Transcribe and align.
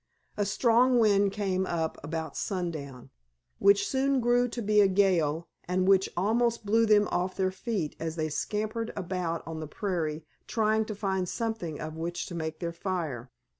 A 0.35 0.47
strong 0.47 0.97
wind 0.97 1.31
came 1.31 1.67
up 1.67 1.95
about 2.03 2.35
sundown, 2.35 3.11
which 3.59 3.87
soon 3.87 4.19
grew 4.19 4.47
to 4.47 4.59
be 4.59 4.81
a 4.81 4.87
gale, 4.87 5.47
and 5.67 5.87
which 5.87 6.09
almost 6.17 6.65
blew 6.65 6.87
them 6.87 7.07
off 7.11 7.37
their 7.37 7.51
feet 7.51 7.95
as 7.99 8.15
they 8.15 8.29
scampered 8.29 8.91
about 8.95 9.45
on 9.45 9.59
the 9.59 9.67
prairie 9.67 10.25
trying 10.47 10.85
to 10.85 10.95
find 10.95 11.29
something 11.29 11.79
of 11.79 11.97
which 11.97 12.25
to 12.25 12.33
make 12.33 12.57
their 12.57 12.73
fire. 12.73 13.29